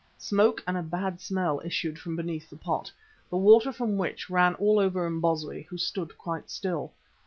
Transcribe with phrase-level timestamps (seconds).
[0.17, 2.91] Smoke and a bad smell issued from beneath the pot,
[3.29, 6.91] the water from which ran all over Imbozwi, who stood quite still.